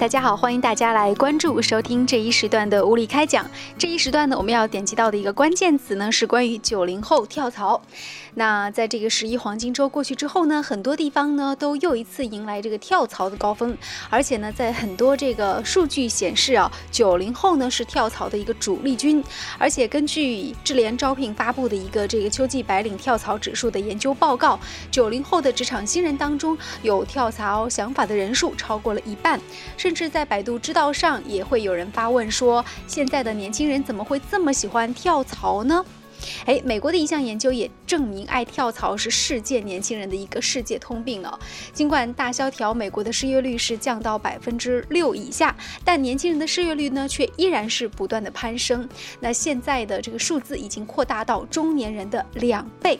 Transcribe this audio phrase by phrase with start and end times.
[0.00, 3.46] 大家好，欢迎大家来关注、收听这一时段的无理开讲。
[3.76, 7.82] 这一时段呢，我们要点击到的一个关键词呢，是关于九零后跳槽。
[8.36, 13.76] 那在这个十一黄金周过去之后呢，很多地方呢都又一次迎来这个跳槽的高峰，
[14.08, 19.22] 而且呢，在很多这个数据显示啊，九零后呢是跳槽的一个主力军，
[19.58, 24.58] 而且根据智联招聘发布的一个这个秋季白领跳槽指数的研究报告，
[24.90, 29.38] 九零后的职场新人当中有跳槽想法的人数超过了一半。
[29.76, 35.84] 是甚至在百度知道上也会有人发问说：“现在的年轻人怎么会这么喜欢跳槽呢？”
[36.46, 41.36] 哎，美国的一项研究也证明，爱跳槽是世界年轻人的一个世界通病哦。
[41.72, 48.88] 尽管大萧条，美国的失业率是降到百分之六以下，但年轻人的失业率呢，却依然是不断的攀升。
[49.18, 52.96] 那现在的这个数字已经扩大到中年人的两倍。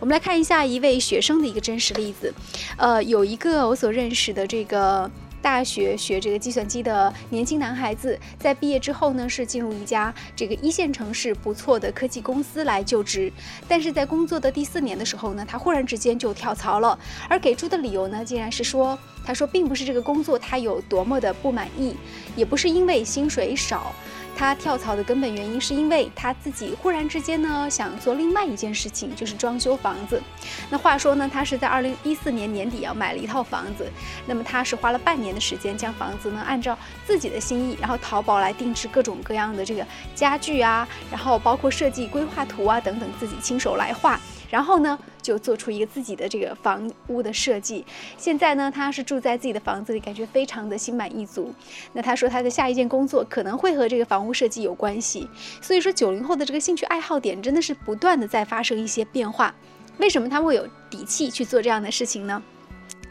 [0.00, 2.34] 我们来看一下一位学生的一个真实例子。
[2.76, 5.10] 呃，有一个我所认识的这个。
[5.46, 13.32] 大学学这个计算机的年轻男孩子，在毕业之后呢，是进入一家这个一线城市不错的科技公司来就职。
[13.68, 21.94] 但是在工作的第四年的时候呢，他忽然之间就跳槽了，而给出的理由呢，竟然是说，他说并不是这个工作他有多么的不满意，
[22.34, 23.94] 也不是因为薪水少。
[24.36, 30.22] 他跳槽的根本原因是因为他自己忽然之间呢想做另外一件事情，就是装修房子。
[30.68, 33.90] 那话说呢，他是在二零一四年年底啊买了一套房子，
[34.26, 44.20] 那么他是花了半年的时间将房子呢按照自己的心意，然后淘宝来定制各种各样的这个家具啊，然后包括设计规划图啊等等，自己亲手来画。
[44.50, 47.84] 然后呢，就做出一个自己的这个房屋的设计。
[48.16, 51.52] 现在呢，他是住在自己的房子里，感觉非常的心满意足。
[51.92, 55.28] 那他说他的下一件工作可能会和这个房屋设计有关系。
[55.60, 59.52] 所以说，九零后的这个兴趣爱好点真的是不断的在发生一些变化。
[59.98, 62.40] 为什么他会有底气去做这样的事情呢？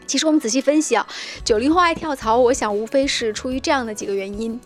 [0.06, 1.06] 其实我们仔细分析啊，
[1.44, 4.58] 九零后爱跳槽，我想无非是出于这样的几个原因。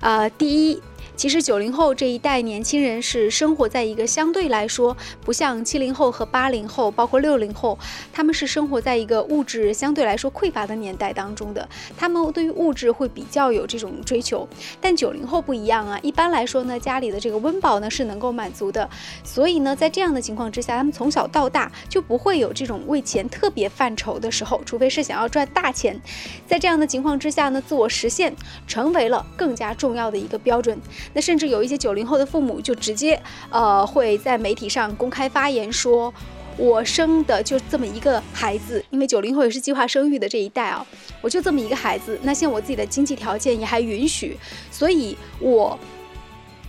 [0.00, 0.80] 呃，第一。
[1.14, 7.78] 其实九零后这一代年轻人是生活在一个相对来说不像七零后和八零后，包括六零后，
[8.12, 11.68] 他们是生活在一个物质相对来说匮乏的年代当中的。
[11.96, 14.48] 他们对于物质会比较有这种追求，
[14.80, 15.98] 但九零后不一样啊。
[16.02, 18.88] 一般来说呢，家里的这个温饱呢是能够满足的，
[19.22, 26.00] 所以呢，在这样的情况之下，他们从小到大就不会有这种为钱特别犯愁的时候，除非是想要赚大钱。
[26.46, 28.34] 在这样的情况之下呢，自我实现
[28.66, 30.76] 成为了更加重要的一个标准。
[31.14, 33.20] 那甚至有一些九零后的父母就直接，
[33.50, 36.12] 呃，会在媒体上公开发言说，
[36.56, 40.86] 我生的就这么一个孩子，因为九零后也是计划生育的这一代啊，
[41.20, 44.36] 我就这么一个孩子，那像我自己的经济条件也还允许，
[44.70, 45.78] 所以我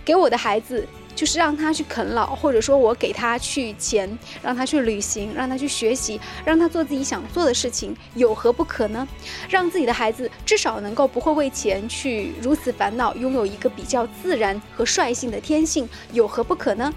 [0.04, 0.86] 给我的孩子。
[1.14, 9.06] 就是让他去啃老，或者说我给他去钱，让他去旅行，让他去学习，让他做自己想做的事情，有何不可呢？
[9.48, 16.92] 让自己的孩子至少能够不会为钱去如此烦恼，拥有一个比较自然和率性的天性，有何不可呢？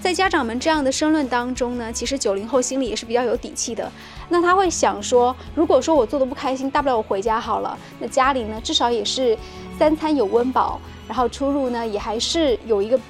[0.00, 3.90] 在家长们这样的申论当中呢，其实九零后心里也是比较有底气的。
[4.28, 7.76] 那他会想说，如果说我做的不开心，大不了我回家好了。
[7.98, 9.36] 那家里呢，至少也是
[9.78, 13.00] 三餐有温饱，然后出入呢也还是有一个。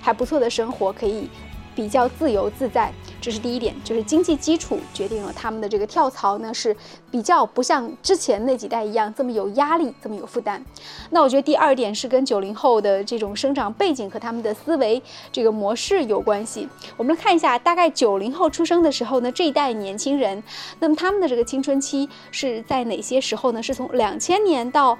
[0.00, 1.28] 还不错的生活可以
[1.74, 6.76] 比较自由自在，这是第一点，就是经济基础决定了他们的这个跳槽呢是
[7.10, 10.62] 比较不像之前那几代一样这么有压力，这么有负担。
[11.10, 15.00] 那我觉得第二点是跟九零后的这种生长背景和他们的思维
[15.30, 16.68] 这个模式有关系。
[16.96, 20.42] 我们来看一下，大概九零后出生的时候呢，这一代年轻人，
[20.80, 23.62] 那么他们的这个青春期是在哪些时候呢？
[23.62, 24.98] 是从两千年到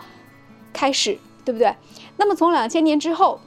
[0.72, 1.75] 开始，对不对？
[2.17, 3.41] 那么从两千年之后。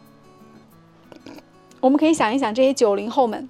[1.84, 3.50] 我们可以想一想，这些九零后们，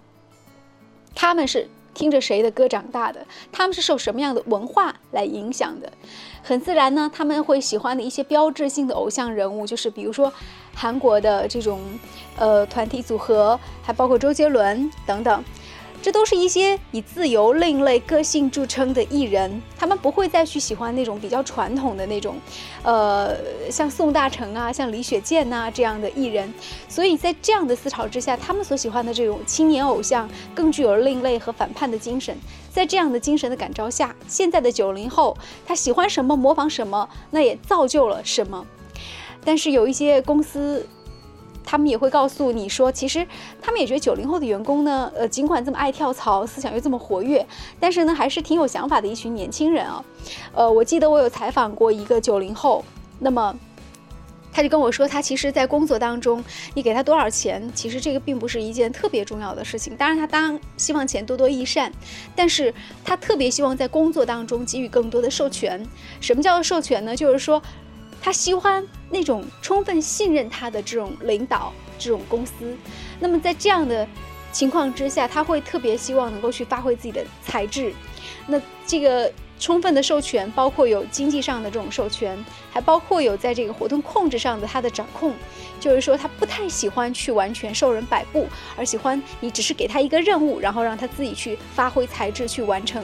[1.14, 3.24] 他们是听着谁的歌长大的？
[3.52, 5.94] 他们是受什么样的文化来影响的？
[6.42, 10.34] 很自然呢，他们会喜欢的一些标志性的偶像人物，就是比如说
[10.74, 11.80] 韩国的这种
[12.36, 15.44] 呃团体组合，还包括周杰伦等等。
[16.04, 22.36] 这都是一些以自由、另类、个性著称的艺人，他们不会再去喜欢那种比较传统的那种，
[22.84, 23.34] 呃，
[23.72, 26.54] 像宋大成啊、像李雪健呐这样的艺人。
[26.90, 32.38] 所以在这样的思潮之下，他们所喜欢的这种青年偶像更具有另类和反叛的精神。
[32.70, 38.68] 在这样的精神的感召下，现在的九零后他喜欢什么，模仿什么，那也造就了什么。
[39.46, 40.86] 但是有一些公司。
[41.66, 43.26] 他们也会告诉你说，其实
[43.62, 47.46] 他们也觉得九零后的员工呢，呃，尽管这么爱跳槽，思想又这么活跃，
[47.80, 50.04] 但是呢，还是挺有想法的一群年轻人啊。
[50.54, 52.84] 呃，我记得我有采访过一个九零后，
[53.20, 53.56] 那么
[54.52, 56.44] 他就跟我说，他其实，在工作当中，
[56.74, 59.96] 你给他多少钱，其实这个并不是一件特别重要的事情。
[59.96, 61.92] 当然，他当希望钱多多益善，
[62.36, 62.74] 但是
[63.04, 65.84] 他特别希望在工作当中给予更多的授权。
[66.20, 67.16] 什么叫做授权呢？
[67.16, 67.62] 就是说。
[68.26, 68.82] 他喜欢
[69.14, 72.76] 那种充分信任他的这种领导、这种公司。
[73.20, 74.06] 那么在这样的
[74.52, 77.94] 情况之下，他会特别希望能够去发挥自己的才智。
[78.48, 79.32] 那这个。
[79.60, 82.38] 充分的授权，包括有经济上的这种授权，
[82.70, 85.34] 还包括有在这个活动控制上的他的掌控。
[85.80, 88.46] 就是说，他不太喜欢去完全受人摆布，
[88.76, 93.02] 而喜欢你只是给他一个任务，然后让他自己去发挥才智去完成。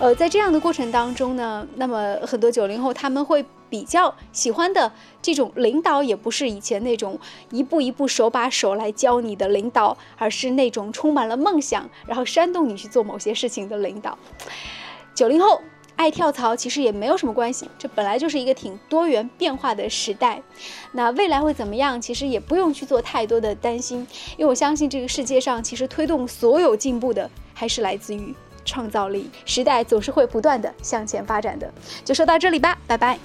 [0.00, 4.90] 呃，在这样的过程当中呢，那么很多九零后他们会比较喜欢的
[5.20, 7.18] 这种领导，也不是以前那种
[7.50, 14.16] 一步一步手把手来教你的领导，而是那种充满了梦想，然后煽动你去做某些事情的领导。
[15.14, 15.60] 九零后。
[15.98, 20.40] 爱跳槽其实也没有什么关系，这本来就是一个挺多元变化的时代。
[20.92, 22.00] 那未来会怎么样？
[22.00, 24.06] 其实也不用去做太多的担心，
[24.36, 28.32] 因为我相信这个世界上其实推动所有进步的还是来自于
[28.68, 29.30] 创造力。
[29.46, 31.72] 时代总是会不断的向前发展的。
[32.04, 33.18] 就说到这里吧，拜拜。